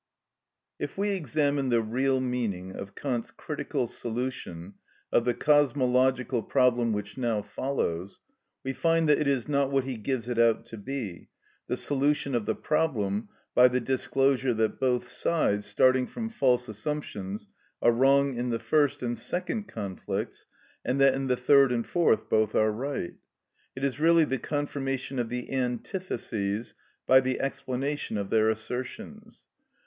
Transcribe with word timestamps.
If 0.79 0.97
we 0.97 1.09
examine 1.11 1.69
the 1.69 1.83
real 1.83 2.19
meaning 2.19 2.75
of 2.75 2.95
Kant's 2.95 3.29
Critical 3.29 3.85
Solution 3.85 4.73
of 5.11 5.25
the 5.25 5.35
cosmological 5.35 6.41
problem 6.41 6.91
which 6.91 7.19
now 7.19 7.43
follows, 7.43 8.19
we 8.63 8.73
find 8.73 9.07
that 9.07 9.19
it 9.19 9.27
is 9.27 9.47
not 9.47 9.69
what 9.69 9.83
he 9.83 9.97
gives 9.97 10.27
it 10.27 10.39
out 10.39 10.65
to 10.65 10.77
be, 10.77 11.29
the 11.67 11.77
solution 11.77 12.33
of 12.33 12.47
the 12.47 12.55
problem 12.55 13.29
by 13.53 13.67
the 13.67 13.79
disclosure 13.79 14.55
that 14.55 14.79
both 14.79 15.07
sides, 15.07 15.67
starting 15.67 16.07
from 16.07 16.29
false 16.29 16.67
assumptions, 16.67 17.47
are 17.79 17.91
wrong 17.91 18.33
in 18.33 18.49
the 18.49 18.57
first 18.57 19.03
and 19.03 19.19
second 19.19 19.65
conflicts, 19.67 20.47
and 20.83 20.99
that 20.99 21.13
in 21.13 21.27
the 21.27 21.37
third 21.37 21.71
and 21.71 21.85
fourth 21.85 22.27
both 22.27 22.55
are 22.55 22.71
right. 22.71 23.13
It 23.75 23.83
is 23.83 23.99
really 23.99 24.23
the 24.25 24.39
confirmation 24.39 25.19
of 25.19 25.29
the 25.29 25.51
antitheses 25.51 26.73
by 27.05 27.19
the 27.19 27.39
explanation 27.39 28.17
of 28.17 28.31
their 28.31 28.49
assertions. 28.49 29.45